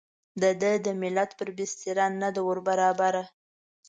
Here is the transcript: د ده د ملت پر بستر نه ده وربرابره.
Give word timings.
د 0.41 0.43
ده 0.61 0.71
د 0.85 0.87
ملت 1.01 1.31
پر 1.39 1.49
بستر 1.57 1.97
نه 2.21 2.29
ده 2.35 2.41
وربرابره. 2.47 3.23